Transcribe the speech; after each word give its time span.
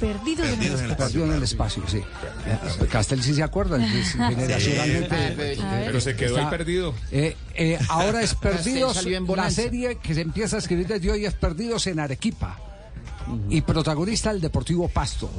Perdido, 0.00 0.44
en 0.44 0.62
el 0.62 0.72
espacio. 0.72 0.96
Perdido 0.96 1.24
en 1.24 1.32
el 1.32 1.42
espacio, 1.42 1.82
sí. 1.86 1.98
Eh, 1.98 2.86
Castel 2.90 3.22
sí 3.22 3.34
se 3.34 3.42
acuerda, 3.42 3.84
es 3.84 4.12
generacionalmente. 4.12 5.56
Pero 5.86 6.00
se 6.00 6.16
quedó 6.16 6.36
ahí 6.36 6.46
perdido. 6.46 6.94
Eh, 7.10 7.36
eh, 7.54 7.78
ahora 7.88 8.22
es 8.22 8.34
Perdidos, 8.46 9.04
en 9.06 9.26
la 9.36 9.50
serie 9.50 9.96
que 9.96 10.14
se 10.14 10.20
empieza 10.20 10.56
a 10.56 10.58
escribir 10.58 10.86
desde 10.86 11.10
hoy 11.10 11.24
es 11.24 11.34
Perdidos 11.34 11.86
en 11.86 12.00
Arequipa. 12.00 12.58
Y 13.50 13.62
protagonista 13.62 14.30
el 14.30 14.40
Deportivo 14.40 14.88
Pasto. 14.88 15.30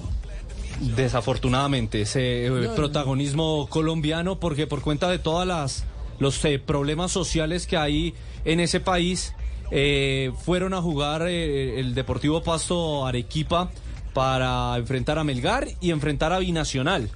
Desafortunadamente, 0.80 2.02
ese 2.02 2.48
eh, 2.48 2.70
protagonismo 2.76 3.68
colombiano, 3.70 4.40
porque 4.40 4.68
por 4.68 4.82
cuenta 4.82 5.10
de 5.10 5.20
todas 5.20 5.48
las 5.48 5.86
los 6.20 6.44
eh, 6.46 6.60
problemas 6.60 7.12
sociales 7.12 7.68
que 7.68 7.78
hay 7.78 8.14
en 8.46 8.60
ese 8.60 8.80
país, 8.80 9.34
eh, 9.72 10.32
fueron 10.44 10.74
a 10.74 10.82
jugar 10.82 11.24
eh, 11.28 11.80
el 11.80 11.94
Deportivo 11.94 12.42
Pasto 12.42 13.06
Arequipa 13.06 13.70
para 14.18 14.76
enfrentar 14.78 15.20
a 15.20 15.24
Melgar 15.24 15.68
y 15.80 15.92
enfrentar 15.92 16.34
a 16.34 16.40
Binacional. 16.40 17.12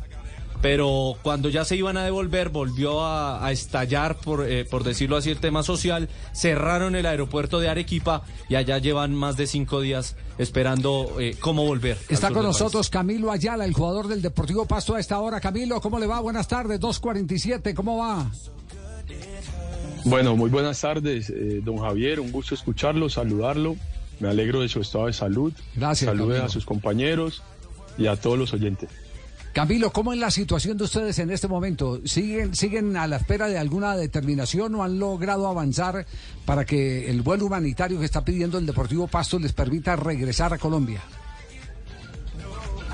Pero 0.61 1.15
cuando 1.23 1.49
ya 1.49 1.65
se 1.65 1.75
iban 1.75 1.97
a 1.97 2.05
devolver, 2.05 2.49
volvió 2.49 3.03
a, 3.03 3.43
a 3.43 3.51
estallar, 3.51 4.17
por, 4.17 4.47
eh, 4.47 4.65
por 4.65 4.83
decirlo 4.83 5.17
así, 5.17 5.31
el 5.31 5.39
tema 5.39 5.63
social. 5.63 6.09
Cerraron 6.31 6.95
el 6.95 7.07
aeropuerto 7.07 7.59
de 7.59 7.69
Arequipa 7.69 8.21
y 8.49 8.53
allá 8.53 8.77
llevan 8.77 9.15
más 9.15 9.35
de 9.35 9.47
cinco 9.47 9.81
días 9.81 10.15
esperando 10.37 11.15
eh, 11.19 11.35
cómo 11.39 11.65
volver. 11.65 11.97
Está 12.07 12.29
con 12.29 12.43
nosotros 12.43 12.91
Camilo 12.91 13.31
Ayala, 13.31 13.65
el 13.65 13.73
jugador 13.73 14.07
del 14.07 14.21
Deportivo 14.21 14.67
Pasto 14.67 14.93
a 14.93 14.99
esta 14.99 15.19
hora. 15.19 15.41
Camilo, 15.41 15.81
¿cómo 15.81 15.97
le 15.97 16.05
va? 16.05 16.19
Buenas 16.19 16.47
tardes, 16.47 16.79
2.47, 16.79 17.73
¿cómo 17.73 17.97
va? 17.97 18.29
Bueno, 20.05 20.35
muy 20.35 20.51
buenas 20.51 20.79
tardes, 20.79 21.31
eh, 21.31 21.61
don 21.63 21.79
Javier. 21.79 22.19
Un 22.19 22.31
gusto 22.31 22.53
escucharlo, 22.53 23.09
saludarlo. 23.09 23.75
Me 24.21 24.29
alegro 24.29 24.61
de 24.61 24.69
su 24.69 24.79
estado 24.79 25.07
de 25.07 25.13
salud. 25.13 25.51
Gracias, 25.75 26.07
Saludos 26.07 26.39
a 26.39 26.47
sus 26.49 26.63
compañeros 26.63 27.41
y 27.97 28.05
a 28.05 28.15
todos 28.15 28.37
los 28.37 28.53
oyentes. 28.53 28.89
Camilo, 29.51 29.91
¿cómo 29.91 30.13
es 30.13 30.19
la 30.19 30.31
situación 30.31 30.77
de 30.77 30.85
ustedes 30.85 31.17
en 31.19 31.31
este 31.31 31.47
momento? 31.47 31.99
¿Siguen, 32.05 32.55
¿Siguen 32.55 32.95
a 32.95 33.07
la 33.07 33.17
espera 33.17 33.47
de 33.47 33.57
alguna 33.57 33.97
determinación 33.97 34.75
o 34.75 34.83
han 34.83 34.99
logrado 34.99 35.47
avanzar 35.47 36.05
para 36.45 36.65
que 36.65 37.09
el 37.09 37.21
vuelo 37.21 37.47
humanitario 37.47 37.99
que 37.99 38.05
está 38.05 38.23
pidiendo 38.23 38.59
el 38.59 38.65
Deportivo 38.65 39.07
Pasto 39.07 39.39
les 39.39 39.51
permita 39.51 39.95
regresar 39.97 40.53
a 40.53 40.57
Colombia? 40.57 41.01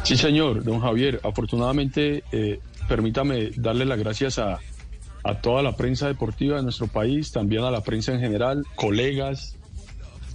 Sí, 0.03 0.15
señor, 0.15 0.63
don 0.63 0.79
Javier. 0.79 1.19
Afortunadamente, 1.23 2.23
eh, 2.31 2.59
permítame 2.87 3.51
darle 3.57 3.85
las 3.85 3.99
gracias 3.99 4.39
a, 4.39 4.59
a 5.25 5.41
toda 5.41 5.61
la 5.61 5.75
prensa 5.75 6.07
deportiva 6.07 6.55
de 6.55 6.63
nuestro 6.63 6.87
país, 6.87 7.33
también 7.33 7.65
a 7.65 7.71
la 7.71 7.81
prensa 7.81 8.13
en 8.13 8.21
general, 8.21 8.65
colegas, 8.75 9.56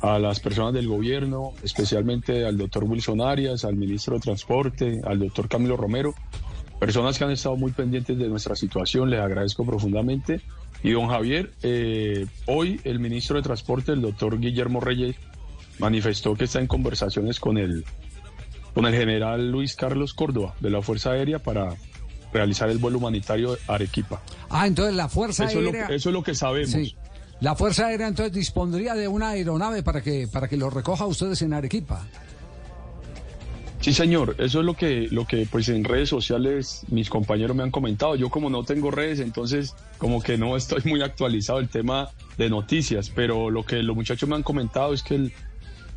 a 0.03 0.19
las 0.19 0.41
personas 0.41 0.75
del 0.75 0.89
gobierno, 0.89 1.53
especialmente 1.63 2.45
al 2.45 2.59
doctor 2.59 2.85
Wilson 2.85 3.21
Arias, 3.21 3.65
al 3.65 3.77
ministro 3.77 4.15
de 4.15 4.21
Transporte, 4.21 5.01
al 5.05 5.21
doctor 5.21 5.49
Camilo 5.49 5.77
Romero, 5.77 6.15
personas 6.81 7.17
que 7.19 7.25
han 7.25 7.31
estado 7.31 7.57
muy 7.57 7.73
pendientes 7.73 8.19
de 8.19 8.29
nuestra 8.29 8.57
situación, 8.57 9.09
les 9.11 9.21
agradezco 9.21 9.65
profundamente. 9.65 10.41
Y 10.83 10.91
don 10.91 11.07
Javier, 11.09 11.53
eh, 11.63 12.27
hoy 12.47 12.81
el 12.83 12.99
ministro 12.99 13.37
de 13.37 13.43
Transporte, 13.43 13.93
el 13.93 14.03
doctor 14.03 14.41
Guillermo 14.41 14.81
Reyes, 14.81 15.15
manifestó 15.79 16.35
que 16.35 16.45
está 16.45 16.59
en 16.61 16.67
conversaciones 16.67 17.39
con 17.39 17.57
el, 17.57 17.85
con 18.75 18.87
el 18.87 18.95
general 18.95 19.51
Luis 19.53 19.77
Carlos 19.77 20.13
Córdoba 20.15 20.55
de 20.61 20.71
la 20.71 20.83
Fuerza 20.83 21.13
Aérea 21.13 21.39
para 21.39 21.77
realizar 22.33 22.69
el 22.71 22.79
vuelo 22.79 22.99
humanitario 22.99 23.57
a 23.69 23.75
Arequipa. 23.75 24.21
Ah, 24.51 24.67
entonces 24.67 24.97
la 24.97 25.09
Fuerza 25.09 25.45
Eso 25.45 25.59
es, 25.59 25.65
lo, 25.65 25.71
Aérea... 25.71 25.87
que- 25.87 25.95
eso 25.95 26.09
es 26.09 26.13
lo 26.13 26.23
que 26.25 26.35
sabemos. 26.35 26.71
Sí. 26.71 26.97
La 27.43 27.55
Fuerza 27.57 27.87
Aérea 27.89 28.07
entonces 28.09 28.33
dispondría 28.33 28.95
de 28.95 29.09
una 29.09 29.31
aeronave 29.31 29.83
para 29.83 30.01
que, 30.01 30.29
para 30.33 30.49
que 30.49 30.57
lo 30.57 30.71
recoja 30.71 31.05
a 31.05 31.07
ustedes 31.09 31.43
en 31.43 31.53
Arequipa. 31.53 32.07
Sí, 33.81 33.93
señor, 33.93 34.37
eso 34.39 34.61
es 34.61 34.65
lo 34.65 34.75
que, 34.75 35.09
lo 35.11 35.27
que 35.27 35.45
pues 35.51 35.69
en 35.69 35.83
redes 35.83 36.09
sociales 36.09 36.83
mis 36.89 37.11
compañeros 37.11 37.57
me 37.57 37.65
han 37.65 37.73
comentado. 37.73 38.15
Yo 38.15 38.31
como 38.31 38.49
no 38.49 38.63
tengo 38.63 38.93
redes, 38.93 39.19
entonces 39.19 39.75
como 39.99 40.23
que 40.23 40.39
no 40.39 40.57
estoy 40.63 40.83
muy 40.85 41.03
actualizado 41.03 41.59
el 41.59 41.69
tema 41.69 42.11
de 42.39 42.49
noticias, 42.49 43.11
pero 43.13 43.51
lo 43.51 43.65
que 43.67 43.83
los 43.83 43.97
muchachos 43.97 44.29
me 44.29 44.37
han 44.37 44.45
comentado 44.45 44.95
es 44.95 45.03
que 45.03 45.17
el, 45.17 45.33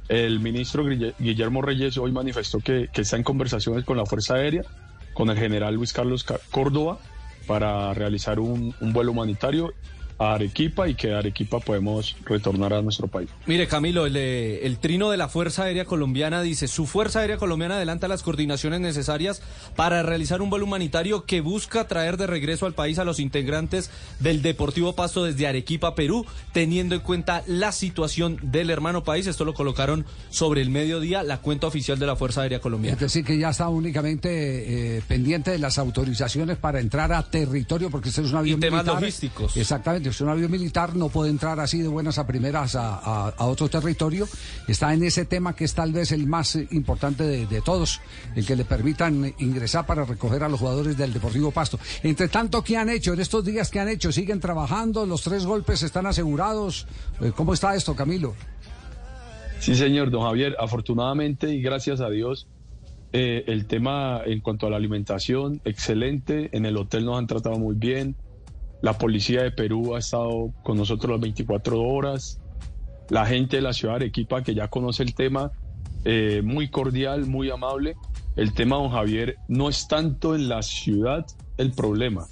el 0.10 0.40
ministro 0.40 0.84
Guille- 0.84 1.14
Guillermo 1.20 1.62
Reyes 1.62 1.96
hoy 2.00 2.12
manifestó 2.12 2.58
que, 2.60 2.90
que 2.92 3.02
está 3.02 3.18
en 3.18 3.24
conversaciones 3.24 3.86
con 3.86 3.98
la 3.98 4.06
Fuerza 4.08 4.34
Aérea, 4.34 4.64
con 5.14 5.30
el 5.30 5.38
general 5.38 5.76
Luis 5.76 5.94
Carlos 5.94 6.24
Ca- 6.24 6.40
Córdoba, 6.50 6.98
para 7.46 7.94
realizar 7.94 8.40
un 8.40 8.74
vuelo 8.82 9.12
humanitario 9.12 9.76
a 10.18 10.34
Arequipa 10.34 10.88
y 10.88 10.96
que 10.96 11.10
de 11.10 11.16
Arequipa 11.16 11.60
podemos 11.60 12.16
retornar 12.26 12.74
a 12.74 12.82
nuestro 12.82 13.08
país. 13.08 13.30
Mire, 13.46 13.68
Camilo, 13.68 14.06
el, 14.06 14.16
eh, 14.16 14.66
el 14.66 14.78
trino 14.78 15.10
de 15.10 15.18
la 15.18 15.28
Fuerza 15.28 15.64
Aérea 15.64 15.86
Colombiana 15.86 16.42
dice, 16.42 16.68
su 16.68 16.86
Fuerza 16.86 17.20
Aérea 17.20 17.38
Colombiana 17.38 17.76
adelanta 17.76 18.08
las 18.08 18.24
coordinaciones 18.24 18.80
necesarias 18.80 19.42
para 19.76 20.04
realizar 20.04 20.42
un 20.42 20.50
vuelo 20.50 20.66
humanitario 20.66 21.26
que 21.26 21.42
busca 21.42 21.88
traer 21.88 22.18
de 22.18 22.28
regreso 22.28 22.66
al 22.66 22.74
país 22.74 23.00
a 23.00 23.06
los 23.06 23.20
integrantes 23.20 23.90
del 24.20 24.42
Deportivo 24.42 24.94
Pasto 24.94 25.24
desde 25.24 25.48
Arequipa, 25.48 25.96
Perú, 25.96 26.26
teniendo 26.54 26.96
en 26.96 27.02
cuenta 27.02 27.44
la 27.48 27.72
situación 27.72 28.40
del 28.42 28.70
hermano 28.70 29.04
país. 29.04 29.28
Esto 29.28 29.46
lo 29.46 29.54
colocaron 29.54 30.06
sobre 30.30 30.62
el 30.62 30.70
mediodía, 30.70 31.24
la 31.24 31.40
cuenta 31.40 31.68
oficial 31.68 32.00
de 32.00 32.06
la 32.06 32.16
Fuerza 32.16 32.42
Aérea 32.42 32.60
Colombiana. 32.60 32.96
Es 32.96 33.02
decir, 33.02 33.26
que 33.26 33.38
ya 33.38 33.50
está 33.50 33.70
únicamente 33.70 34.98
eh, 34.98 35.02
pendiente 35.08 35.52
de 35.52 35.60
las 35.60 35.78
autorizaciones 35.78 36.58
para 36.58 36.80
entrar 36.80 37.12
a 37.14 37.24
territorio, 37.24 37.90
porque 37.90 38.10
este 38.10 38.22
es 38.22 38.32
un 38.32 38.38
avión 38.38 38.60
temas 38.60 38.84
militar. 38.84 39.02
logísticos. 39.02 39.58
Exactamente, 39.58 40.05
es 40.10 40.22
un 40.22 40.30
avión 40.30 40.52
militar, 40.52 40.96
no 40.96 41.10
puede 41.10 41.30
entrar 41.30 41.60
así 41.60 41.82
de 41.82 41.88
buenas 41.88 42.18
a 42.18 42.28
primeras 42.28 42.76
a, 42.76 43.34
otro 43.40 43.70
territorio. 43.70 44.28
Está 44.68 44.94
en 44.94 45.04
ese 45.04 45.26
tema 45.26 45.56
que 45.56 45.66
es 45.66 45.74
tal 45.74 45.92
vez 45.92 46.12
el 46.12 46.28
más 46.28 46.56
importante 46.72 47.24
de, 47.24 47.62
todos, 47.62 48.02
el 48.36 48.46
que 48.46 48.56
le 48.56 48.66
permitan 48.66 49.34
ingresar 49.40 49.86
para 49.86 50.06
recoger 50.06 50.44
a 50.44 50.50
los 50.50 50.60
jugadores 50.60 50.98
del 50.98 51.14
Deportivo 51.14 51.52
Pasto. 51.52 51.80
Entre 52.04 52.28
tanto, 52.28 52.64
¿qué 52.64 52.78
han 52.78 52.90
hecho? 52.90 53.14
En 53.14 53.20
estos 53.20 53.44
días, 53.44 53.70
¿qué 53.70 53.80
han 53.80 53.90
hecho? 53.90 54.12
¿Siguen 54.12 54.40
trabajando? 54.40 55.06
¿Los 55.06 55.22
tres 55.22 55.46
golpes 55.46 55.84
están 55.84 56.06
asegurados? 56.06 56.88
Eh, 57.22 57.32
¿Cómo 57.36 57.54
está 57.54 57.76
esto, 57.76 57.96
Camilo? 57.96 58.36
Sí, 59.60 59.76
señor, 59.76 60.12
don 60.12 60.24
Javier. 60.24 60.56
Afortunadamente 60.60 61.54
y 61.54 61.62
gracias 61.62 62.02
a 62.02 62.10
Dios, 62.10 62.48
eh, 63.14 63.46
el 63.48 63.66
tema 63.66 64.22
en 64.26 64.42
cuanto 64.42 64.68
a 64.68 64.70
la 64.70 64.78
alimentación, 64.78 65.62
excelente. 65.64 66.50
En 66.52 66.66
el 66.66 66.76
hotel 66.78 67.06
nos 67.06 67.18
han 67.18 67.28
tratado 67.28 67.58
muy 67.58 67.76
bien. 67.76 68.16
La 68.86 68.96
policía 69.00 69.42
de 69.42 69.50
Perú 69.50 69.96
ha 69.96 69.98
estado 69.98 70.54
con 70.62 70.78
nosotros 70.78 71.10
las 71.14 71.20
24 71.20 71.82
horas. 71.82 72.40
La 73.10 73.26
gente 73.26 73.56
de 73.56 73.64
la 73.64 73.74
ciudad 73.74 73.96
de 73.96 74.06
Arequipa, 74.06 74.44
que 74.44 74.54
ya 74.54 74.68
conoce 74.68 75.02
el 75.02 75.16
tema, 75.16 75.52
eh, 76.04 76.44
muy 76.46 76.70
cordial, 76.70 77.26
muy 77.26 77.50
amable. 77.50 77.96
El 78.36 78.54
tema, 78.54 78.76
don 78.76 78.92
Javier, 78.92 79.38
no 79.48 79.70
es 79.70 79.88
tanto 79.88 80.36
en 80.36 80.50
la 80.50 80.62
ciudad 80.62 81.26
el 81.58 81.72
problema. 81.72 82.28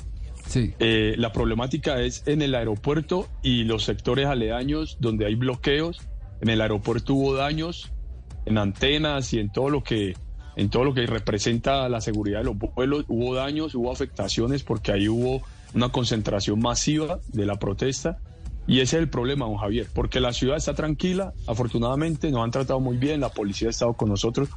Sí. 0.45 0.75
Eh, 0.77 1.15
la 1.17 1.31
problemática 1.31 1.99
es 2.01 2.21
en 2.27 2.43
el 2.43 2.53
aeropuerto 2.53 3.27
y 3.41 3.63
los 3.63 3.83
sectores 3.85 4.27
aledaños 4.27 4.97
donde 4.99 5.25
hay 5.25 5.33
bloqueos. 5.33 6.01
En 6.39 6.49
el 6.49 6.61
aeropuerto 6.61 7.15
hubo 7.15 7.33
daños 7.33 7.91
en 8.45 8.59
antenas 8.59 9.33
y 9.33 9.39
en 9.39 9.51
todo 9.51 9.71
lo 9.71 9.83
que 9.83 10.13
en 10.55 10.69
todo 10.69 10.83
lo 10.83 10.93
que 10.93 11.07
representa 11.07 11.89
la 11.89 11.99
seguridad 11.99 12.41
de 12.41 12.45
los 12.45 12.57
vuelos. 12.59 13.05
Hubo 13.07 13.33
daños, 13.33 13.73
hubo 13.73 13.91
afectaciones 13.91 14.61
porque 14.61 14.91
ahí 14.91 15.09
hubo 15.09 15.41
una 15.73 15.89
concentración 15.89 16.59
masiva 16.59 17.19
de 17.27 17.45
la 17.45 17.55
protesta. 17.55 18.17
Y 18.65 18.79
ese 18.79 18.95
es 18.95 19.03
el 19.03 19.09
problema, 19.09 19.45
don 19.45 19.57
Javier, 19.57 19.87
porque 19.93 20.21
la 20.21 20.31
ciudad 20.31 20.55
está 20.55 20.73
tranquila, 20.73 21.33
afortunadamente 21.47 22.31
nos 22.31 22.45
han 22.45 22.51
tratado 22.51 22.79
muy 22.79 22.95
bien, 22.95 23.19
la 23.19 23.29
policía 23.29 23.67
ha 23.67 23.71
estado 23.71 23.93
con 23.93 24.07
nosotros, 24.07 24.47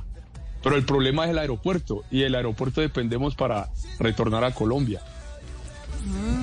pero 0.63 0.77
el 0.77 0.85
problema 0.85 1.25
es 1.25 1.31
el 1.31 1.39
aeropuerto 1.39 2.05
y 2.11 2.23
el 2.23 2.37
aeropuerto 2.37 2.81
dependemos 2.81 3.35
para 3.35 3.69
retornar 3.99 4.45
a 4.45 4.55
Colombia. 4.55 5.01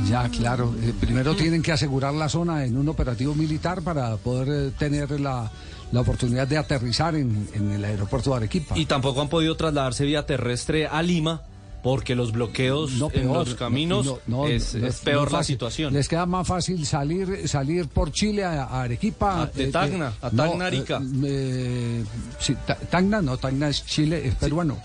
Ya, 0.10 0.28
claro. 0.28 0.76
Eh, 0.82 0.94
primero 1.00 1.36
tienen 1.36 1.62
que 1.62 1.72
asegurar 1.72 2.14
la 2.14 2.28
zona 2.28 2.66
en 2.66 2.78
un 2.78 2.90
operativo 2.90 3.34
militar 3.34 3.82
para 3.82 4.18
poder 4.18 4.50
eh, 4.50 4.72
tener 4.78 5.20
la, 5.22 5.50
la 5.94 6.02
oportunidad 6.02 6.48
de 6.48 6.58
aterrizar 6.58 7.16
en, 7.16 7.48
en 7.54 7.72
el 7.72 7.86
aeropuerto 7.86 8.32
de 8.32 8.38
Arequipa. 8.38 8.78
Y 8.78 8.86
tampoco 8.86 9.22
han 9.22 9.30
podido 9.30 9.56
trasladarse 9.56 10.04
vía 10.04 10.26
terrestre 10.26 10.88
a 10.88 11.02
Lima 11.02 11.44
porque 11.84 12.16
los 12.16 12.32
bloqueos 12.32 12.94
No, 12.94 13.10
en 13.14 13.28
los 13.28 13.56
caminos 13.56 14.06
no, 14.06 14.20
no, 14.26 14.48
es, 14.48 14.74
peor 15.04 15.32
la 15.32 15.44
situación. 15.44 15.94
Les 15.94 16.08
queda 16.08 16.26
más 16.26 16.48
fácil 16.48 16.86
salir 16.86 17.48
salir 17.48 17.88
por 17.90 18.12
Chile 18.12 18.46
a, 18.46 18.64
a 18.64 18.84
Arequipa. 18.84 19.44
Ah, 19.44 19.52
de 19.54 19.66
eh, 19.66 19.72
Tacna, 19.72 20.08
eh, 20.10 20.26
a 20.26 20.30
Tacna, 20.32 20.66
Arica. 20.66 20.98
eh, 20.98 21.04
eh, 21.26 22.04
sí, 22.40 22.56
Ta- 22.66 22.76
Tacna, 22.78 23.22
no, 23.22 23.38
Tacna 23.38 23.68
es 23.68 23.86
Chile, 23.86 24.26
es 24.26 24.36
peruano. 24.36 24.76
Sí, 24.76 24.82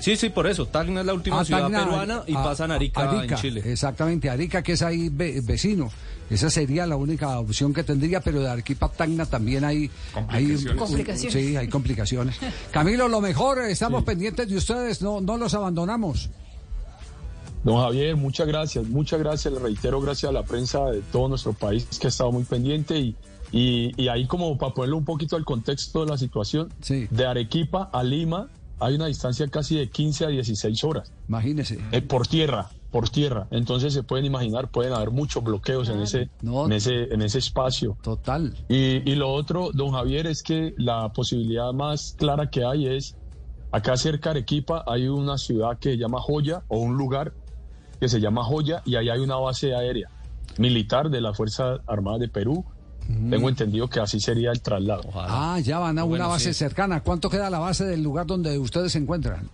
sí, 0.00 0.28
por 0.28 0.46
eso. 0.46 0.66
Tacna 0.66 1.00
es 1.00 1.06
la 1.06 1.14
última 1.14 1.40
Ah, 1.40 1.44
ciudad 1.44 1.62
Tacna, 1.62 1.84
peruana 1.84 2.22
y 2.26 2.34
a- 2.34 2.42
pasan 2.42 2.70
a 2.70 2.74
Arica, 2.74 3.08
Arica, 3.10 3.34
en 3.36 3.40
Chile. 3.40 3.62
Exactamente, 3.64 4.28
Arica, 4.30 4.62
que 4.62 4.72
es 4.72 4.82
ahí 4.82 5.08
ve- 5.10 5.40
vecino. 5.42 5.90
Esa 6.28 6.50
sería 6.50 6.86
la 6.86 6.96
única 6.96 7.38
opción 7.38 7.72
que 7.72 7.84
tendría, 7.84 8.20
pero 8.20 8.40
de 8.40 8.48
Arequipa 8.48 8.86
a 8.86 8.88
Tacna 8.90 9.26
también 9.26 9.64
hay, 9.64 9.90
hay 10.28 10.48
Complicaciones. 10.48 10.76
Complicaciones. 10.78 11.32
Sí, 11.32 11.56
hay 11.56 11.68
complicaciones. 11.68 12.36
Camilo, 12.72 13.08
lo 13.08 13.20
mejor, 13.20 13.60
estamos 13.62 14.02
pendientes 14.04 14.48
de 14.48 14.56
ustedes, 14.56 15.02
no, 15.02 15.20
no 15.20 15.36
los 15.36 15.54
abandonamos. 15.54 16.28
Don 17.64 17.80
Javier, 17.80 18.16
muchas 18.16 18.46
gracias, 18.46 18.86
muchas 18.86 19.18
gracias, 19.18 19.52
le 19.52 19.58
reitero 19.60 20.00
gracias 20.00 20.30
a 20.30 20.32
la 20.32 20.42
prensa 20.44 20.84
de 20.90 21.00
todo 21.12 21.28
nuestro 21.28 21.52
país 21.52 21.86
que 22.00 22.06
ha 22.06 22.10
estado 22.10 22.30
muy 22.30 22.44
pendiente 22.44 22.96
y, 22.98 23.16
y, 23.50 23.92
y 24.00 24.08
ahí 24.08 24.26
como 24.26 24.56
para 24.56 24.72
ponerlo 24.72 24.96
un 24.98 25.04
poquito 25.04 25.34
al 25.36 25.44
contexto 25.44 26.04
de 26.04 26.10
la 26.10 26.18
situación, 26.18 26.72
Sí. 26.80 27.08
de 27.10 27.26
Arequipa 27.26 27.90
a 27.92 28.04
Lima 28.04 28.48
hay 28.78 28.94
una 28.94 29.06
distancia 29.06 29.46
casi 29.48 29.76
de 29.76 29.88
15 29.88 30.24
a 30.26 30.28
16 30.28 30.84
horas. 30.84 31.12
Imagínese. 31.28 31.78
Eh, 31.92 32.02
por 32.02 32.26
tierra, 32.26 32.68
por 32.90 33.08
tierra. 33.08 33.46
Entonces 33.50 33.94
se 33.94 34.02
pueden 34.02 34.24
imaginar, 34.26 34.70
pueden 34.70 34.92
haber 34.92 35.10
muchos 35.10 35.42
bloqueos 35.42 35.88
en 35.88 36.00
ese, 36.00 36.28
No. 36.42 36.66
en 36.66 36.72
ese, 36.72 37.04
en 37.12 37.22
ese 37.22 37.38
espacio. 37.38 37.96
Total. 38.02 38.54
Y, 38.68 39.08
y 39.10 39.14
lo 39.14 39.32
otro, 39.32 39.70
don 39.72 39.92
Javier, 39.92 40.26
es 40.26 40.42
que 40.42 40.74
la 40.76 41.12
posibilidad 41.12 41.72
más 41.72 42.14
clara 42.18 42.50
que 42.50 42.64
hay 42.64 42.86
es, 42.86 43.16
acá 43.72 43.96
cerca 43.96 44.30
de 44.30 44.38
Arequipa 44.40 44.84
hay 44.86 45.08
una 45.08 45.38
ciudad 45.38 45.78
que 45.78 45.90
se 45.92 45.96
llama 45.98 46.20
Joya, 46.20 46.62
o 46.68 46.78
un 46.78 46.96
lugar 46.96 47.32
que 47.98 48.08
se 48.08 48.20
llama 48.20 48.44
Joya, 48.44 48.82
y 48.84 48.96
ahí 48.96 49.08
hay 49.08 49.20
una 49.20 49.36
base 49.36 49.74
aérea 49.74 50.10
militar 50.58 51.10
de 51.10 51.20
las 51.20 51.36
Fuerzas 51.36 51.80
Armadas 51.86 52.20
de 52.20 52.28
Perú. 52.28 52.64
Tengo 53.30 53.48
entendido 53.48 53.88
que 53.88 54.00
así 54.00 54.18
sería 54.20 54.50
el 54.50 54.60
traslado. 54.60 55.02
Ah, 55.14 55.58
ya 55.62 55.78
van 55.78 55.98
a 55.98 56.04
una 56.04 56.26
base 56.26 56.52
sí. 56.52 56.58
cercana. 56.58 57.00
¿Cuánto 57.02 57.30
queda 57.30 57.48
la 57.50 57.58
base 57.58 57.84
del 57.84 58.02
lugar 58.02 58.26
donde 58.26 58.58
ustedes 58.58 58.92
se 58.92 58.98
encuentran? 58.98 59.48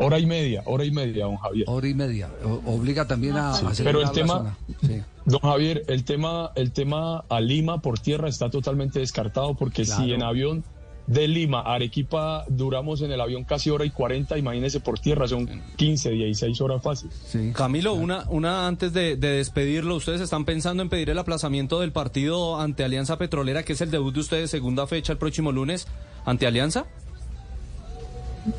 Hora 0.00 0.18
y 0.18 0.26
media, 0.26 0.62
hora 0.66 0.84
y 0.84 0.90
media, 0.92 1.24
don 1.24 1.36
Javier. 1.36 1.64
Hora 1.68 1.88
y 1.88 1.94
media. 1.94 2.28
O- 2.44 2.74
obliga 2.74 3.06
también 3.06 3.36
a, 3.36 3.52
a 3.54 3.60
Pero 3.82 4.00
el 4.00 4.10
tema-. 4.12 4.56
Sí. 4.80 5.02
Don 5.24 5.40
Javier, 5.40 5.82
el 5.88 6.04
tema, 6.04 6.52
el 6.54 6.70
tema 6.72 7.24
a 7.28 7.40
Lima 7.40 7.80
por 7.82 7.98
tierra 7.98 8.28
está 8.28 8.48
totalmente 8.48 9.00
descartado 9.00 9.54
porque 9.54 9.84
Claro. 9.84 10.02
si 10.04 10.12
en 10.12 10.22
avión 10.22 10.64
de 11.08 11.26
Lima 11.26 11.60
a 11.60 11.74
Arequipa 11.74 12.44
duramos 12.48 13.00
en 13.02 13.10
el 13.10 13.20
avión 13.20 13.44
casi 13.44 13.70
hora 13.70 13.84
y 13.84 13.90
40, 13.90 14.38
imagínese 14.38 14.78
por 14.80 14.98
tierra, 14.98 15.26
son 15.26 15.48
15, 15.76 16.10
16 16.10 16.60
horas 16.60 16.82
fácil. 16.82 17.10
Sí. 17.26 17.52
Camilo, 17.54 17.94
una, 17.94 18.26
una 18.28 18.66
antes 18.66 18.92
de, 18.92 19.16
de 19.16 19.28
despedirlo, 19.28 19.96
¿ustedes 19.96 20.20
están 20.20 20.44
pensando 20.44 20.82
en 20.82 20.88
pedir 20.88 21.10
el 21.10 21.18
aplazamiento 21.18 21.80
del 21.80 21.92
partido 21.92 22.60
ante 22.60 22.84
Alianza 22.84 23.18
Petrolera, 23.18 23.64
que 23.64 23.72
es 23.72 23.80
el 23.80 23.90
debut 23.90 24.14
de 24.14 24.20
ustedes 24.20 24.50
segunda 24.50 24.86
fecha 24.86 25.12
el 25.12 25.18
próximo 25.18 25.50
lunes 25.50 25.88
ante 26.24 26.46
Alianza? 26.46 26.86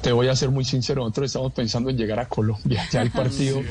Te 0.01 0.11
voy 0.11 0.27
a 0.27 0.35
ser 0.35 0.49
muy 0.51 0.65
sincero, 0.65 1.01
nosotros 1.01 1.27
estamos 1.27 1.53
pensando 1.53 1.89
en 1.89 1.97
llegar 1.97 2.19
a 2.19 2.27
Colombia. 2.27 2.87
Ya 2.91 3.01
el 3.01 3.11
partido 3.11 3.61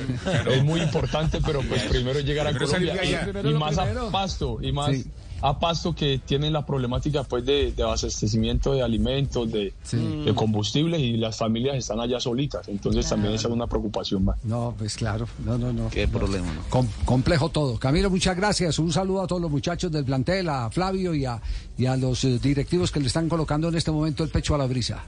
es 0.51 0.65
muy 0.65 0.81
importante, 0.81 1.39
pero 1.45 1.61
pues 1.63 1.83
primero 1.85 2.21
llegar 2.21 2.47
a 2.47 2.51
Primero 2.51 2.71
Colombia 2.73 3.05
y, 3.05 3.55
más 3.55 3.77
primero. 3.79 4.09
a 4.09 4.11
Pasto 4.11 4.59
y 4.63 4.73
más 4.73 4.89
Sí. 4.97 5.05
a 5.43 5.59
Pasto 5.59 5.95
que 5.95 6.21
tienen 6.25 6.53
la 6.53 6.67
problemática 6.67 7.23
pues 7.23 7.45
de, 7.47 7.73
de 7.73 7.83
abastecimiento 7.83 8.73
de 8.73 8.83
alimentos, 8.83 9.51
de, 9.53 9.73
Sí. 9.85 9.97
de 10.25 10.35
combustibles 10.35 11.01
y 11.01 11.17
las 11.17 11.37
familias 11.37 11.77
están 11.77 12.01
allá 12.01 12.19
solitas. 12.19 12.67
Entonces 12.69 13.09
también 13.09 13.35
esa 13.35 13.49
es 13.49 13.55
una 13.55 13.67
preocupación 13.67 14.25
más. 14.25 14.43
No, 14.45 14.75
pues 14.77 14.97
claro. 14.97 15.27
No, 15.45 15.57
no, 15.59 15.73
no. 15.73 15.89
Qué 15.91 16.09
problema, 16.09 16.53
¿no? 16.53 16.63
Com- 16.71 16.89
complejo 17.05 17.49
todo. 17.51 17.79
Camilo, 17.79 18.11
muchas 18.11 18.37
gracias. 18.37 18.79
Un 18.79 18.93
saludo 18.93 19.23
a 19.23 19.27
todos 19.27 19.41
los 19.43 19.51
muchachos 19.51 19.93
del 19.93 20.05
plantel, 20.05 20.49
a 20.49 20.71
Flavio 20.71 21.15
y 21.15 21.25
a, 21.25 21.41
y 21.77 21.87
a 21.87 21.97
los 21.97 22.25
eh, 22.25 22.39
directivos 22.43 22.91
que 22.91 22.99
le 23.01 23.07
están 23.07 23.29
colocando 23.29 23.69
en 23.69 23.77
este 23.77 23.91
momento 23.93 24.25
el 24.25 24.31
pecho 24.31 24.55
a 24.55 24.59
la 24.59 24.67
brisa. 24.67 25.05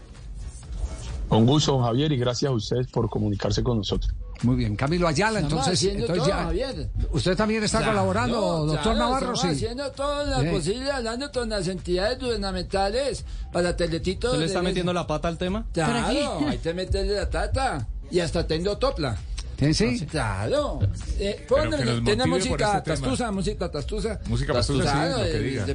Con 1.30 1.46
gusto, 1.46 1.72
don 1.72 1.82
Javier, 1.84 2.12
y 2.12 2.16
gracias 2.18 2.50
a 2.50 2.54
ustedes 2.54 2.86
por 2.88 3.08
comunicarse 3.08 3.62
con 3.62 3.78
nosotros. 3.78 4.12
Muy 4.42 4.56
bien. 4.56 4.74
Camilo 4.74 5.06
Ayala, 5.06 5.40
Estamos 5.40 5.66
entonces. 5.66 5.74
haciendo 5.78 6.00
entonces 6.06 6.24
todo, 6.24 6.28
ya- 6.36 6.44
Javier. 6.44 6.90
¿Usted 7.12 7.36
también 7.36 7.62
está 7.62 7.84
colaborando, 7.84 8.36
No, 8.40 8.56
doctor 8.66 8.82
claro, 8.82 8.98
Navarro? 8.98 9.32
estamos 9.34 9.40
Sí. 9.40 9.46
haciendo 9.48 9.90
todo 9.92 10.24
lo 10.24 10.40
Bien. 10.40 10.54
posible, 10.54 10.90
hablando 10.90 11.30
con 11.30 11.48
las 11.50 11.68
entidades 11.68 12.18
gubernamentales 12.18 13.24
para 13.52 13.76
Teletito. 13.76 14.32
¿Se 14.32 14.38
le 14.38 14.46
está 14.46 14.58
de- 14.60 14.64
metiendo 14.64 14.92
la 14.92 15.06
pata 15.06 15.28
al 15.28 15.38
tema? 15.38 15.66
Claro, 15.72 16.40
ahí 16.48 16.58
te 16.58 16.74
metes 16.74 17.06
la 17.06 17.28
tata. 17.30 17.86
Y 18.10 18.18
hasta 18.18 18.44
tengo 18.46 18.76
topla. 18.76 19.16
¿Sí? 19.60 19.74
sí? 19.98 20.06
Claro. 20.06 20.80
Eh, 21.18 21.36
que 21.38 21.44
por 21.46 22.28
música 22.28 22.78
este 22.78 22.90
tastusa, 22.92 23.30
música 23.30 23.70
tastusa. 23.70 24.20
Música 24.26 24.52
pastusa, 24.54 24.82
sí, 24.84 24.88
Claro, 24.90 25.18
lo 25.18 25.24
que 25.24 25.36
eh, 25.36 25.40
diga. 25.40 25.66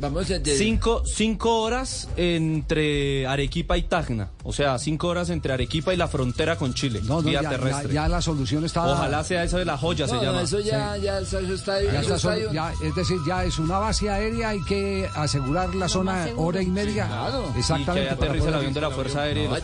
vamos 0.00 0.28
de, 0.28 0.38
de- 0.40 0.56
Cinco, 0.56 1.02
cinco 1.06 1.60
horas 1.60 2.08
entre 2.16 3.26
Arequipa 3.26 3.76
y 3.76 3.82
Tacna. 3.82 4.30
O 4.44 4.52
sea, 4.52 4.78
cinco 4.78 5.08
horas 5.08 5.28
entre 5.30 5.52
Arequipa 5.52 5.92
y 5.92 5.96
la 5.98 6.08
frontera 6.08 6.56
con 6.56 6.72
Chile. 6.74 7.00
No, 7.04 7.16
no, 7.20 7.28
vía 7.28 7.42
ya, 7.42 7.50
terrestre. 7.50 7.92
ya 7.92 8.08
la 8.08 8.22
solución 8.22 8.64
está. 8.64 8.86
Ojalá 8.86 9.22
sea 9.24 9.44
esa 9.44 9.58
de 9.58 9.64
la 9.66 9.76
joya, 9.76 10.06
No, 10.06 10.10
se 10.10 10.16
no, 10.16 10.22
llama. 10.22 10.42
eso 10.42 10.60
ya, 10.60 10.96
ya, 10.96 11.18
eso 11.18 11.38
está, 11.38 11.82
Ya 11.82 11.90
eso 12.00 12.14
está 12.14 12.18
sol- 12.18 12.48
ya, 12.52 12.72
es 12.82 12.94
decir, 12.94 13.18
ya 13.26 13.44
es 13.44 13.58
una 13.58 13.78
base 13.78 14.08
aérea, 14.08 14.48
hay 14.50 14.62
que 14.62 15.06
asegurar 15.14 15.74
la 15.74 15.88
zona 15.88 16.28
hora 16.36 16.62
y 16.62 16.66
media. 16.66 17.06
Claro. 17.06 17.46
Y 17.50 17.52
que 17.52 17.58
Exactamente. 17.60 18.08
ahí 18.10 18.16
para 18.16 18.26
aterriza 18.30 18.48
el 18.48 18.54
avión 18.54 18.72
de 18.72 18.80
la 18.80 18.90
Fuerza 18.90 19.22
Aérea 19.22 19.58
y 19.58 19.62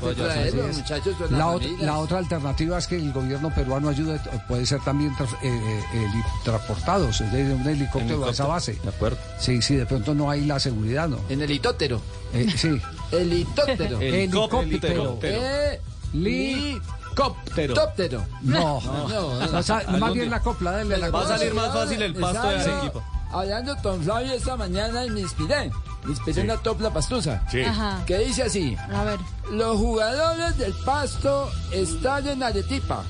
que 1.59 1.85
la 1.85 1.99
otra 1.99 2.19
alternativa 2.19 2.79
es 2.79 2.87
que 2.87 2.97
el 2.97 3.13
gobierno 3.13 3.54
peruano 3.55 3.89
ayude, 3.89 4.21
puede 4.49 4.67
ser 4.67 4.81
también 4.81 5.15
trans- 5.17 5.33
eh, 5.43 5.83
eh, 5.95 6.07
transportados 6.45 7.21
desde 7.33 7.55
un 7.55 7.67
helicóptero 7.67 8.25
a 8.27 8.31
esa 8.31 8.47
base. 8.47 8.75
De 8.83 8.89
acuerdo. 8.89 9.17
Sí, 9.39 9.63
sí, 9.63 9.77
de 9.77 9.87
pronto 9.87 10.15
no 10.15 10.31
hay 10.31 10.45
la 10.45 10.59
seguridad, 10.61 11.09
¿no? 11.09 11.19
En 11.29 11.41
helicóptero. 11.43 12.01
Eh, 12.33 12.47
sí. 12.57 12.81
Helicóptero. 13.13 14.01
Helicóptero. 14.01 15.19
Eh, 15.23 15.81
Helicóptero. 16.13 17.75
Helicóptero. 17.75 18.25
No, 18.43 18.81
No, 18.81 19.09
no, 19.09 19.59
O 19.59 19.63
sea, 19.63 19.85
más 19.99 20.13
bien 20.13 20.31
la 20.31 20.41
copla, 20.41 20.73
dale 20.73 20.97
la 20.99 21.11
Va 21.11 21.23
a 21.25 21.29
salir 21.29 21.55
más 21.55 21.73
fácil 21.73 22.03
el 22.03 22.15
pasto 22.15 22.49
de. 22.49 22.57
Arequipa. 22.61 23.01
Hablando 23.33 23.77
con 23.83 24.01
Flavio 24.03 24.33
esta 24.33 24.57
mañana 24.57 25.05
y 25.05 25.11
me 25.11 25.21
inspiré. 25.21 25.71
Me 26.05 26.11
inspiré 26.11 26.43
en 26.43 26.51
una 26.51 26.61
topla 26.63 26.93
pastusa. 26.93 27.43
Sí. 27.51 27.63
Ajá. 27.63 28.01
Que 28.07 28.19
dice 28.19 28.45
así. 28.45 28.77
A 28.93 29.03
ver. 29.05 29.19
Los 29.51 29.77
jugadores 29.77 30.57
del 30.57 30.73
pasto 30.85 31.51
están 31.73 32.29
en 32.29 32.43
Arequipa. 32.45 33.03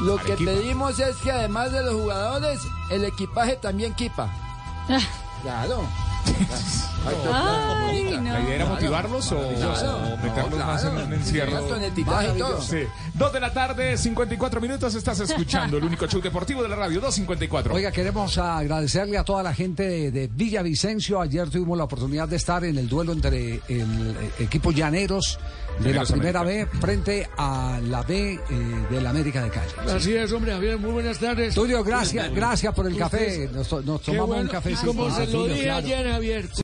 Lo 0.00 0.16
que 0.16 0.32
Arequipa. 0.32 0.52
pedimos 0.52 0.98
es 0.98 1.16
que 1.16 1.30
además 1.30 1.72
de 1.72 1.82
los 1.82 1.94
jugadores, 1.94 2.60
el 2.90 3.04
equipaje 3.04 3.56
también 3.56 3.94
quipa. 3.94 4.30
Claro. 5.42 5.82
Ay, 7.32 8.18
no. 8.20 8.32
¿La 8.32 8.40
idea 8.40 8.54
era 8.56 8.66
motivarlos 8.66 9.32
o, 9.32 9.38
o 9.38 10.16
meterlos 10.22 10.58
No, 10.58 10.66
más 10.66 10.84
en 10.84 10.96
un 10.96 11.12
encierro? 11.12 11.66
Sí. 12.60 12.80
Dos 13.14 13.32
de 13.32 13.40
la 13.40 13.52
tarde, 13.52 13.96
54 13.96 14.60
minutos, 14.60 14.94
estás 14.94 15.20
escuchando 15.20 15.78
el 15.78 15.84
único 15.84 16.06
show 16.06 16.20
deportivo 16.20 16.62
de 16.62 16.68
la 16.68 16.76
radio, 16.76 17.00
254. 17.00 17.74
Oiga, 17.74 17.90
queremos 17.90 18.36
agradecerle 18.38 19.18
a 19.18 19.24
toda 19.24 19.42
la 19.42 19.54
gente 19.54 19.88
de, 19.88 20.10
de 20.10 20.28
Villavicencio. 20.28 21.20
Ayer 21.20 21.48
tuvimos 21.50 21.76
la 21.78 21.84
oportunidad 21.84 22.28
de 22.28 22.36
estar 22.36 22.64
en 22.64 22.78
el 22.78 22.88
duelo 22.88 23.12
entre 23.12 23.60
el 23.68 24.16
equipo 24.38 24.70
Llaneros 24.70 25.38
de 25.80 25.94
la 25.94 26.04
primera 26.04 26.40
América. 26.40 26.70
B 26.72 26.80
frente 26.80 27.28
a 27.36 27.80
la 27.82 28.02
B 28.02 28.32
eh, 28.32 28.38
de 28.90 29.00
la 29.00 29.10
América 29.10 29.42
de 29.42 29.50
Cali. 29.50 29.70
Así 29.88 30.14
es, 30.14 30.32
hombre, 30.32 30.52
Javier, 30.52 30.78
muy 30.78 30.90
buenas 30.90 31.18
tardes. 31.18 31.54
Tulio, 31.54 31.84
gracias, 31.84 32.32
gracias 32.34 32.74
por 32.74 32.86
el 32.86 32.96
café. 32.96 33.48
Nos, 33.52 33.68
tomamos 33.68 34.38
un 34.38 34.48
café. 34.48 34.74
Como 34.84 35.10
se 35.10 35.26
lo 35.26 35.46
dije 35.46 35.70
ayer, 35.70 36.10
Javier, 36.10 36.27
abierto. 36.28 36.56